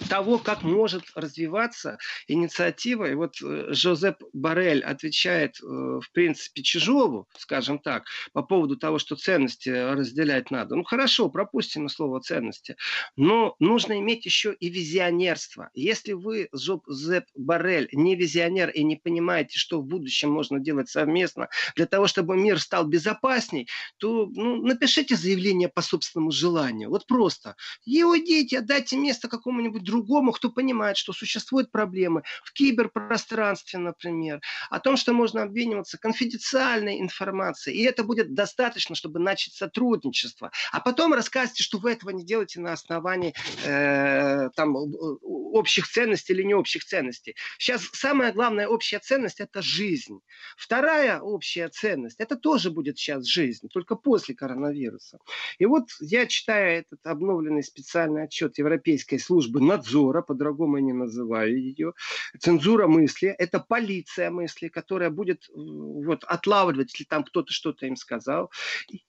[0.10, 3.10] того, как может развиваться инициатива.
[3.10, 9.00] И вот э, Жозеп Барель отвечает, э, в принципе, Чижову, скажем так, по поводу того,
[9.00, 10.76] что ценности разделять надо.
[10.76, 12.76] Ну, хорошо, пропустим слово ценности.
[13.16, 15.70] Но нужно иметь еще и визионерство.
[15.74, 21.50] Если вы, Жозеп Барель, не визионер и не понимаете, что в будущем можно делать совместно
[21.76, 26.90] для того, чтобы мир стал безопасней, то ну, напишите заявление по собственному желанию.
[26.90, 27.56] Вот просто.
[27.86, 34.80] И уйдите, отдайте место какому-нибудь другому, кто понимает, что существуют проблемы в киберпространстве, например, о
[34.80, 40.52] том, что можно обмениваться конфиденциальной информацией, и это будет достаточно, чтобы начать сотрудничество.
[40.72, 46.44] А потом рассказывайте, что вы этого не делаете на основании э, там, общих ценностей или
[46.44, 47.36] не общих ценностей.
[47.58, 50.20] Сейчас самая главная общая ценность– это жизнь.
[50.58, 55.20] Вторая общая ценность– это тоже будет сейчас жизнь, только после коронавируса.
[55.60, 61.60] И вот я читаю этот обновленный специальный отчет Европейской службы надзора, по-другому я не называю
[61.60, 61.94] ее.
[62.40, 68.52] Цензура мысли– это полиция мысли, которая будет вот, отлавливать, если там кто-то что-то им сказал.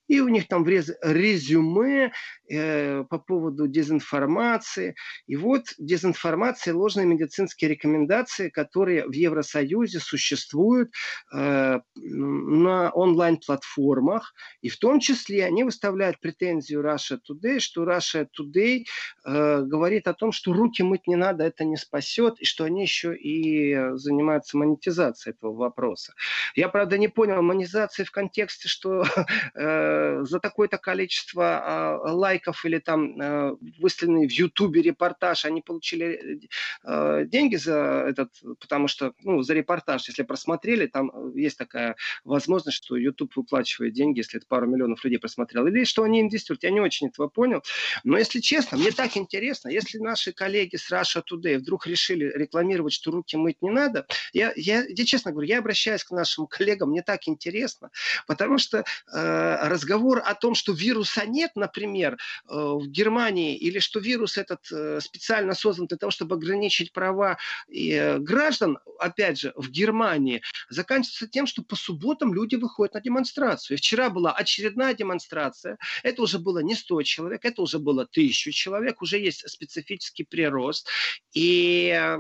[0.09, 2.13] И у них там в резюме
[2.49, 4.95] э, по поводу дезинформации.
[5.27, 10.93] И вот дезинформация, ложные медицинские рекомендации, которые в Евросоюзе существуют
[11.35, 14.35] э, на онлайн-платформах.
[14.63, 18.85] И в том числе они выставляют претензию Russia Today, что Russia Today
[19.25, 22.83] э, говорит о том, что руки мыть не надо, это не спасет, и что они
[22.83, 26.15] еще и занимаются монетизацией этого вопроса.
[26.55, 29.05] Я, правда, не понял монетизации в контексте, что
[29.55, 36.41] э, за такое-то количество э, лайков или там э, выставленный в Ютубе репортаж, они получили
[36.85, 42.79] э, деньги за этот, потому что, ну, за репортаж, если просмотрели, там есть такая возможность,
[42.79, 46.71] что YouTube выплачивает деньги, если это пару миллионов людей просмотрел, или что они инвестируют, я
[46.71, 47.63] не очень этого понял.
[48.05, 52.93] Но если честно, мне так интересно, если наши коллеги с Russia Today вдруг решили рекламировать,
[52.93, 56.91] что руки мыть не надо, я, я, я честно говорю, я обращаюсь к нашим коллегам,
[56.91, 57.91] мне так интересно,
[58.27, 64.01] потому что э, разговор о том, что вируса нет, например, э, в Германии, или что
[64.01, 69.71] вирус этот э, специально создан для того, чтобы ограничить права э, граждан, опять же, в
[69.71, 73.77] Германии, заканчивается тем, что по субботам люди выходят на демонстрацию.
[73.77, 78.53] И вчера была очередная демонстрация, это уже было не 100 человек, это уже было 1000
[78.53, 80.89] человек, уже есть специфический прирост.
[81.33, 82.19] И э,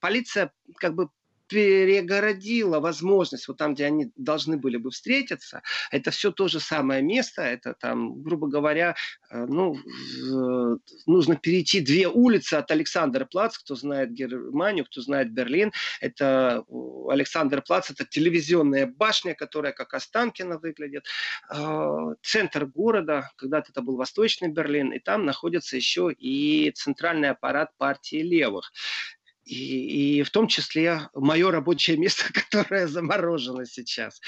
[0.00, 1.08] полиция как бы
[1.48, 7.02] перегородила возможность, вот там, где они должны были бы встретиться, это все то же самое
[7.02, 8.94] место, это там, грубо говоря,
[9.30, 9.76] э, ну,
[11.06, 16.64] нужно перейти две улицы от Александра Плац, кто знает Германию, кто знает Берлин, это
[17.08, 21.06] Александр Плац, это телевизионная башня, которая как Останкино выглядит,
[21.50, 27.70] э, центр города, когда-то это был Восточный Берлин, и там находится еще и центральный аппарат
[27.78, 28.72] партии левых
[29.48, 34.20] и, и в том числе мое рабочее место, которое заморожено сейчас.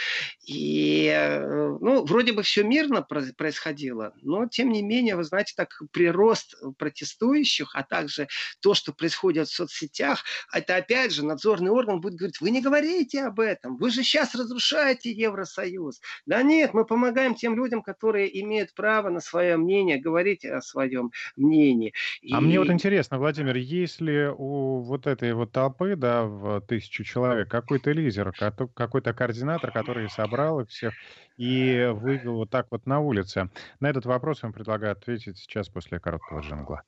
[0.46, 5.82] И, э, ну, вроде бы все мирно происходило, но, тем не менее, вы знаете, так
[5.92, 8.28] прирост протестующих, а также
[8.60, 13.24] то, что происходит в соцсетях, это, опять же, надзорный орган будет говорить, вы не говорите
[13.24, 16.00] об этом, вы же сейчас разрушаете Евросоюз.
[16.24, 21.12] Да нет, мы помогаем тем людям, которые имеют право на свое мнение, говорить о своем
[21.36, 21.92] мнении.
[22.32, 22.40] А и...
[22.40, 27.90] мне вот интересно, Владимир, если у вот этой вот толпы, да, в тысячу человек, какой-то
[27.92, 30.94] лидер, какой-то координатор, который собрал их всех
[31.36, 33.50] и вывел вот так вот на улице.
[33.80, 36.82] На этот вопрос вам предлагаю ответить сейчас после короткого джингла.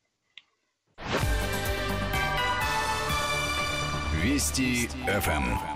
[4.23, 5.72] Вести ФМ.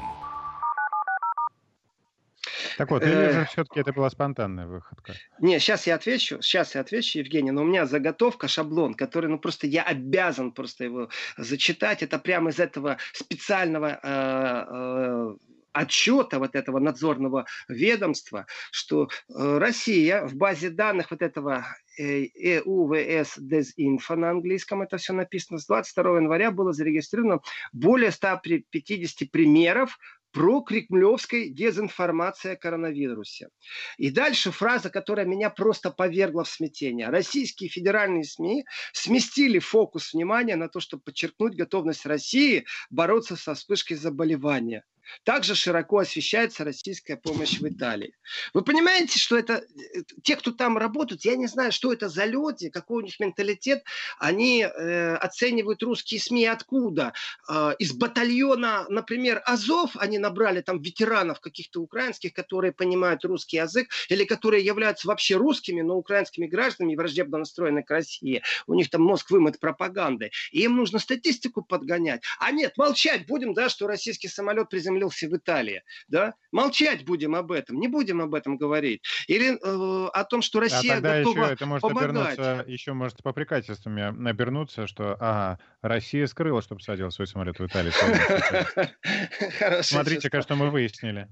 [2.77, 5.15] Так вот, или же все-таки это была спонтанная выходка?
[5.41, 9.39] Не, сейчас я отвечу, сейчас я отвечу, Евгений, но у меня заготовка, шаблон, который, ну
[9.39, 12.03] просто я обязан просто его зачитать.
[12.03, 15.37] Это прямо из этого специального э, э,
[15.73, 21.67] отчета вот этого надзорного ведомства, что э, Россия в базе данных вот этого
[21.99, 27.41] EUVS Desinfo на английском это все написано, с 22 января было зарегистрировано
[27.73, 29.99] более 150 примеров
[30.37, 33.49] про кремлевской дезинформации о коронавирусе.
[33.97, 37.09] И дальше фраза, которая меня просто повергла в смятение.
[37.09, 43.97] Российские федеральные СМИ сместили фокус внимания на то, чтобы подчеркнуть готовность России бороться со вспышкой
[43.97, 44.85] заболевания.
[45.25, 48.15] Также широко освещается российская помощь в Италии.
[48.55, 52.25] Вы понимаете, что это э, те, кто там работают, я не знаю, что это за
[52.25, 53.85] люди, какой у них менталитет,
[54.19, 57.13] они э, оценивают русские СМИ откуда?
[57.49, 63.89] Э, из батальона, например, Азов они набрали там ветеранов каких-то украинских, которые понимают русский язык,
[64.09, 68.43] или которые являются вообще русскими, но украинскими гражданами, враждебно настроены к России.
[68.67, 70.33] У них там мозг вымыт пропагандой.
[70.51, 72.23] И им нужно статистику подгонять.
[72.39, 76.35] А нет, молчать будем, да, что российский самолет приземлился приземлился в Италии, да?
[76.53, 79.03] Молчать будем об этом, не будем об этом говорить.
[79.27, 82.39] Или э, о том, что Россия а тогда готова еще это может помогать.
[82.39, 87.93] Обернуться, еще может попрекательствами обернуться, что ага, Россия скрыла, чтобы садил свой самолет в Италии.
[89.83, 91.29] Смотрите-ка, что мы выяснили.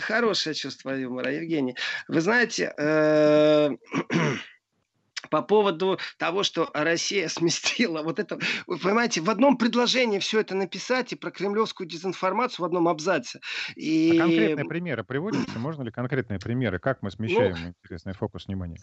[0.00, 1.74] Хорошее чувство юмора, Евгений.
[2.06, 3.70] Вы знаете, э,
[5.30, 10.54] по поводу того, что Россия сместила вот это, вы понимаете, в одном предложении все это
[10.54, 13.40] написать и про кремлевскую дезинформацию в одном абзаце.
[13.76, 14.18] И...
[14.18, 15.58] А конкретные примеры приводятся?
[15.58, 16.78] Можно ли конкретные примеры?
[16.78, 18.80] Как мы смещаем ну, интересный фокус внимания?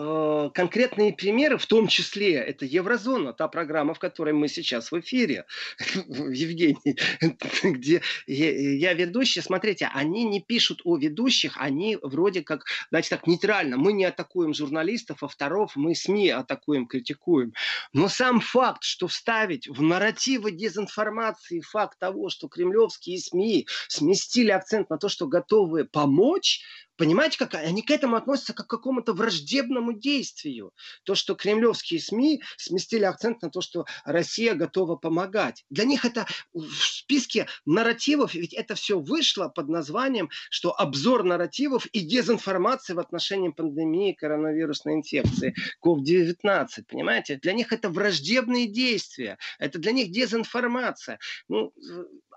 [0.00, 5.00] Э, конкретные примеры, в том числе это Еврозона, та программа, в которой мы сейчас в
[5.00, 5.44] эфире,
[6.08, 6.98] Евгений,
[7.62, 9.40] где я ведущий.
[9.40, 13.76] Смотрите, они не пишут о ведущих, они вроде как, знаете, так нейтрально.
[13.76, 17.52] Мы не атакуем журналистов, авторов, мы СМИ атакуем, критикуем.
[17.92, 24.90] Но сам факт, что вставить в нарративы дезинформации факт того, что кремлевские СМИ сместили акцент
[24.90, 26.62] на то, что готовы помочь,
[27.00, 30.74] Понимаете, как они к этому относятся как к какому-то враждебному действию.
[31.04, 35.64] То, что кремлевские СМИ сместили акцент на то, что Россия готова помогать.
[35.70, 41.86] Для них это в списке нарративов, ведь это все вышло под названием, что обзор нарративов
[41.86, 46.84] и дезинформации в отношении пандемии коронавирусной инфекции COVID-19.
[46.86, 47.36] Понимаете?
[47.36, 49.38] Для них это враждебные действия.
[49.58, 51.18] Это для них дезинформация.
[51.48, 51.72] Ну,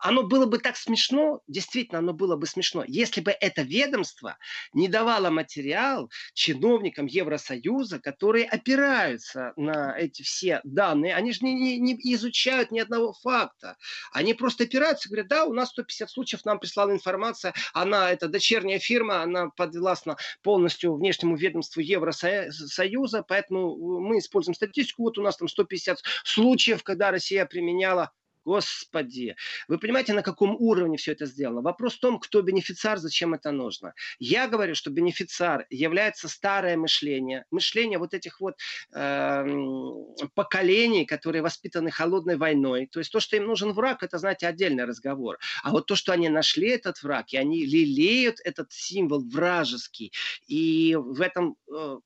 [0.03, 4.37] оно было бы так смешно, действительно, оно было бы смешно, если бы это ведомство
[4.73, 11.15] не давало материал чиновникам Евросоюза, которые опираются на эти все данные.
[11.15, 13.77] Они же не, не, не изучают ни одного факта.
[14.11, 18.27] Они просто опираются и говорят, да, у нас 150 случаев, нам прислала информация, она, это
[18.27, 25.37] дочерняя фирма, она подвластна полностью внешнему ведомству Евросоюза, поэтому мы используем статистику, вот у нас
[25.37, 28.11] там 150 случаев, когда Россия применяла
[28.45, 29.35] Господи,
[29.67, 31.61] вы понимаете, на каком уровне все это сделано?
[31.61, 33.93] Вопрос в том, кто бенефициар, зачем это нужно.
[34.19, 38.55] Я говорю, что бенефициар является старое мышление, мышление вот этих вот
[38.93, 39.45] э,
[40.33, 42.87] поколений, которые воспитаны холодной войной.
[42.87, 45.37] То есть то, что им нужен враг, это, знаете, отдельный разговор.
[45.63, 50.11] А вот то, что они нашли этот враг, и они лелеют этот символ вражеский,
[50.47, 51.97] и в этом э,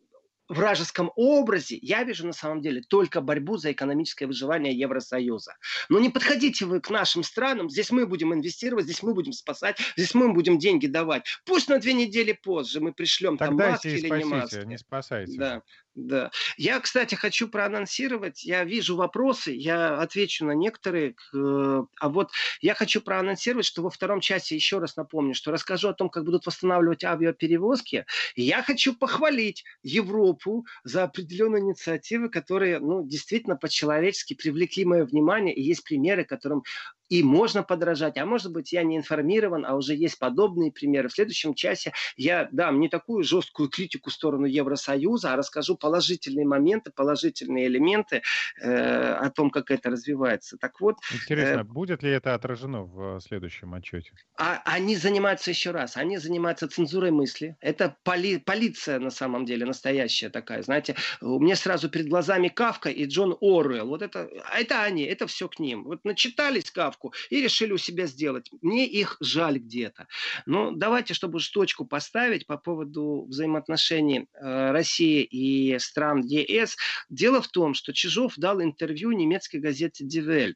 [0.50, 5.56] вражеском образе я вижу на самом деле только борьбу за экономическое выживание Евросоюза.
[5.90, 9.78] Но не подходите вы к нашим странам, здесь мы будем инвестировать, здесь мы будем спасать,
[9.96, 11.26] здесь мы будем деньги давать.
[11.46, 14.66] Пусть на две недели позже мы пришлем Тогда там маски или не маски.
[14.66, 15.38] не спасайте.
[15.38, 15.62] Да.
[15.98, 16.30] Да.
[16.58, 18.44] Я, кстати, хочу проанонсировать.
[18.44, 21.16] Я вижу вопросы, я отвечу на некоторые.
[21.34, 22.30] А вот
[22.62, 26.24] я хочу проанонсировать, что во втором часе еще раз напомню, что расскажу о том, как
[26.24, 28.06] будут восстанавливать авиаперевозки.
[28.36, 35.56] Я хочу похвалить Европу за определенные инициативы, которые, ну, действительно по-человечески привлекли мое внимание.
[35.56, 36.62] И есть примеры, которым
[37.10, 41.10] и можно подражать, а может быть я не информирован, а уже есть подобные примеры.
[41.10, 46.46] В следующем часе я дам не такую жесткую критику в сторону Евросоюза, а расскажу положительные
[46.46, 48.22] моменты, положительные элементы
[48.62, 50.58] э, о том, как это развивается.
[50.58, 50.98] Так вот.
[51.14, 54.12] Интересно, э, будет ли это отражено в следующем отчете?
[54.38, 57.56] А, они занимаются еще раз, они занимаются цензурой мысли.
[57.62, 60.96] Это поли, полиция на самом деле настоящая такая, знаете.
[61.22, 63.88] У меня сразу перед глазами Кавка и Джон Оруэлл.
[63.88, 65.84] Вот это, это они, это все к ним.
[65.86, 68.50] Вот начитались Кавку ставку и решили у себя сделать.
[68.62, 70.08] Мне их жаль где-то.
[70.46, 76.78] Но давайте, чтобы уж точку поставить по поводу взаимоотношений э, России и стран ЕС.
[77.10, 80.56] Дело в том, что Чижов дал интервью немецкой газете Die Welt.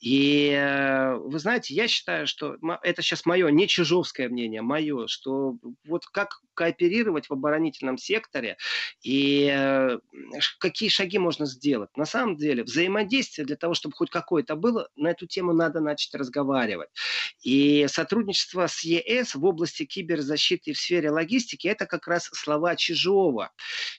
[0.00, 5.56] И э, вы знаете, я считаю, что это сейчас мое, не чижовское мнение, мое, что
[5.84, 8.56] вот как кооперировать в оборонительном секторе
[9.00, 9.98] и э,
[10.58, 11.96] какие шаги можно сделать.
[11.96, 16.16] На самом деле взаимодействие для того, чтобы хоть какое-то было, на эту тему надо начать
[16.16, 16.88] разговаривать.
[17.44, 23.52] И сотрудничество с ЕС в области киберзащиты в сфере логистики– это как раз слова Чижова.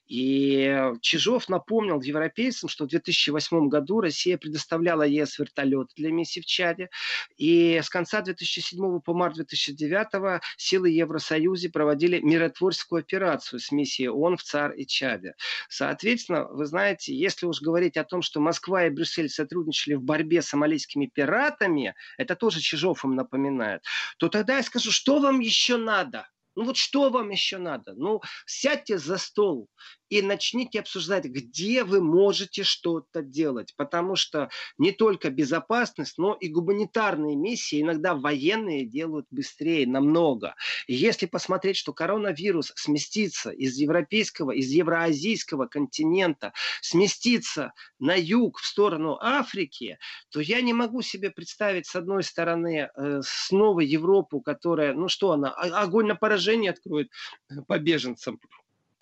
[0.06, 6.46] И Чижов напомнил европейцам, что в 2008 году Россия предоставляла ЕС вертолет для миссии в
[6.46, 6.90] Чаде.
[7.38, 14.10] И с конца 2007 по март 2009 силы Евросоюза проводили миротворческие миротворческую операцию с миссией
[14.10, 15.36] ООН в ЦАР и Чаде.
[15.70, 20.42] Соответственно, вы знаете, если уж говорить о том, что Москва и Брюссель сотрудничали в борьбе
[20.42, 23.84] с сомалийскими пиратами, это тоже Чижов им напоминает,
[24.18, 26.28] то тогда я скажу, что вам еще надо?
[26.56, 27.94] Ну вот что вам еще надо?
[27.96, 29.70] Ну, сядьте за стол
[30.10, 33.74] и начните обсуждать, где вы можете что-то делать.
[33.78, 40.56] Потому что не только безопасность, но и гуманитарные миссии иногда военные делают быстрее намного.
[40.88, 48.66] И если посмотреть, что коронавирус сместится из европейского, из евроазийского континента, сместится на юг в
[48.66, 49.98] сторону Африки,
[50.32, 55.32] то я не могу себе представить, с одной стороны, э, снова Европу, которая, ну что
[55.32, 57.10] она, огонь на поражение откроет
[57.50, 58.40] э, по беженцам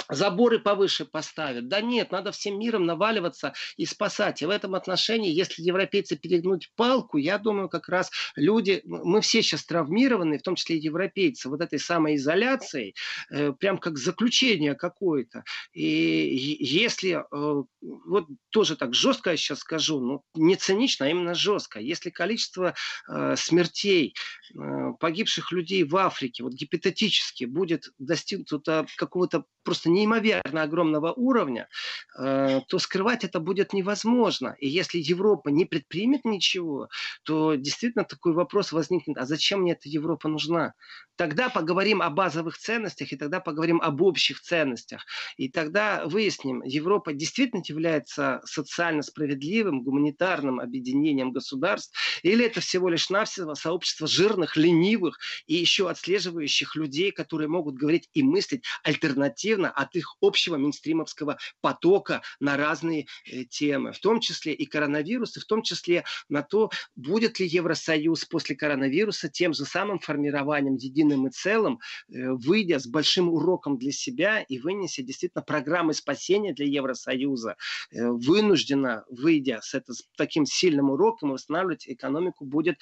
[0.10, 1.68] заборы повыше поставят.
[1.68, 4.42] Да нет, надо всем миром наваливаться и спасать.
[4.42, 9.42] И в этом отношении, если европейцы перегнуть палку, я думаю, как раз люди, мы все
[9.42, 12.96] сейчас травмированы, в том числе и европейцы, вот этой самой изоляцией,
[13.30, 15.44] э, прям как заключение какое-то.
[15.74, 15.86] И
[16.60, 21.80] если, э, вот тоже так жестко я сейчас скажу, ну не цинично, а именно жестко,
[21.80, 22.74] если количество
[23.10, 24.16] э, смертей,
[25.00, 31.68] погибших людей в Африке, вот гипотетически будет достигнуто какого-то просто неимоверно огромного уровня,
[32.18, 34.56] э, то скрывать это будет невозможно.
[34.60, 36.90] И если Европа не предпримет ничего,
[37.24, 40.74] то действительно такой вопрос возникнет, а зачем мне эта Европа нужна?
[41.18, 45.06] Тогда поговорим о базовых ценностях, и тогда поговорим об общих ценностях.
[45.36, 53.10] И тогда выясним, Европа действительно является социально справедливым, гуманитарным объединением государств, или это всего лишь
[53.10, 55.18] навсего сообщество жирных, ленивых
[55.48, 62.22] и еще отслеживающих людей, которые могут говорить и мыслить альтернативно от их общего минстримовского потока
[62.40, 66.70] на разные э, темы, в том числе и коронавирус, и в том числе на то,
[66.96, 71.80] будет ли Евросоюз после коронавируса тем же самым формированием единым и целым,
[72.10, 77.56] э, выйдя с большим уроком для себя и вынеся действительно программы спасения для Евросоюза,
[77.92, 82.80] э, вынуждена, выйдя с, это, с таким сильным уроком, восстанавливать экономику будет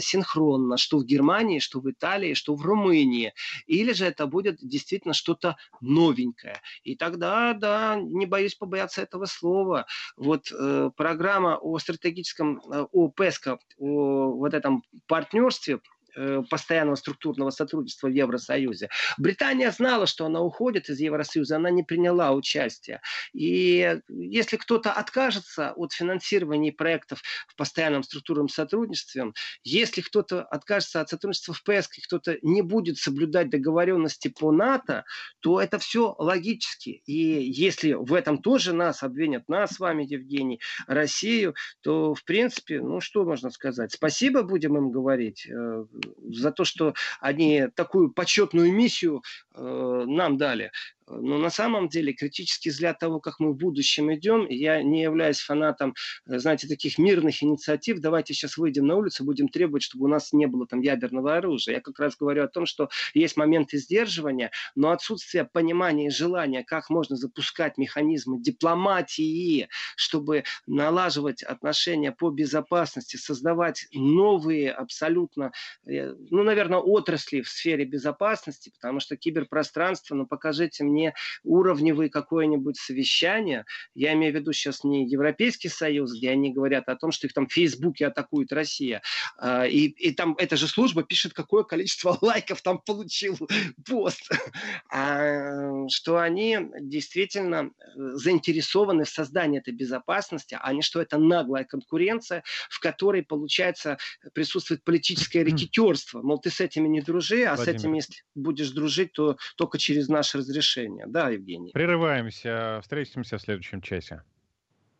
[0.00, 3.32] синхронно, что в Германии, что в Италии, что в Румынии.
[3.66, 6.43] Или же это будет действительно что-то новенькое.
[6.82, 9.86] И тогда, да, не боюсь побояться этого слова.
[10.16, 15.80] Вот э, программа о стратегическом, э, о ПЭСКО, о вот этом партнерстве
[16.50, 18.88] постоянного структурного сотрудничества в Евросоюзе.
[19.18, 23.00] Британия знала, что она уходит из Евросоюза, она не приняла участие.
[23.32, 31.08] И если кто-то откажется от финансирования проектов в постоянном структурном сотрудничестве, если кто-то откажется от
[31.08, 35.04] сотрудничества в ПСК, кто-то не будет соблюдать договоренности по НАТО,
[35.40, 37.02] то это все логически.
[37.06, 42.80] И если в этом тоже нас обвинят, нас с вами, Евгений, Россию, то, в принципе,
[42.80, 43.92] ну что можно сказать?
[43.92, 45.84] Спасибо будем им говорить э,
[46.30, 49.22] за то, что они такую почетную миссию
[49.54, 50.70] э, нам дали.
[51.06, 55.38] Но на самом деле критический взгляд того, как мы в будущем идем, я не являюсь
[55.38, 55.94] фанатом,
[56.26, 58.00] э, знаете, таких мирных инициатив.
[58.00, 61.76] Давайте сейчас выйдем на улицу, будем требовать, чтобы у нас не было там ядерного оружия.
[61.76, 66.64] Я как раз говорю о том, что есть моменты сдерживания, но отсутствие понимания и желания,
[66.64, 75.52] как можно запускать механизмы дипломатии, чтобы налаживать отношения по безопасности, создавать новые абсолютно,
[75.86, 82.08] э, ну, наверное, отрасли в сфере безопасности, потому что киберпространство, ну, покажите мне не уровневое
[82.08, 83.64] какое-нибудь совещание,
[83.94, 87.32] я имею в виду сейчас не Европейский Союз, где они говорят о том, что их
[87.32, 89.02] там в Фейсбуке атакует Россия,
[89.36, 93.38] а, и, и там эта же служба пишет, какое количество лайков там получил
[93.86, 94.30] пост,
[94.90, 102.44] а, что они действительно заинтересованы в создании этой безопасности, а не что это наглая конкуренция,
[102.70, 103.98] в которой, получается,
[104.32, 106.22] присутствует политическое рекетерство.
[106.22, 107.78] Мол, ты с этими не дружи, а Владимир.
[107.78, 111.06] с этими, если будешь дружить, то только через наше разрешение решения.
[111.06, 111.72] Да, Евгений?
[111.72, 112.80] Прерываемся.
[112.82, 114.22] Встретимся в следующем часе.